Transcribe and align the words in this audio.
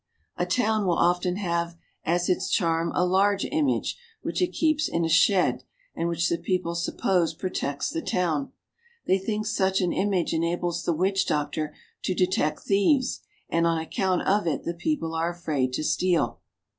A 0.35 0.47
town 0.47 0.87
will 0.87 0.97
often 0.97 1.35
have 1.35 1.77
as 2.03 2.27
its 2.27 2.49
charm 2.49 2.91
a 2.95 3.05
large 3.05 3.45
image, 3.45 3.99
which 4.23 4.41
it 4.41 4.47
keeps 4.47 4.87
in 4.89 5.05
a 5.05 5.09
shed, 5.09 5.63
and 5.93 6.09
which 6.09 6.27
the 6.27 6.39
people 6.39 6.73
suppose 6.73 7.35
protects 7.35 7.91
the 7.91 8.01
town. 8.01 8.51
They 9.05 9.19
think 9.19 9.45
such 9.45 9.79
an 9.79 9.93
image 9.93 10.33
enables 10.33 10.85
the 10.85 10.93
witch 10.93 11.27
doctor 11.27 11.75
to 12.01 12.15
detect 12.15 12.61
thieves, 12.63 13.21
and 13.47 13.67
on 13.67 13.77
account 13.77 14.23
of 14.23 14.47
it 14.47 14.63
the 14.63 14.73
people 14.73 15.13
are 15.13 15.29
afraid 15.29 15.71
to 15.73 15.83
steal. 15.83 16.39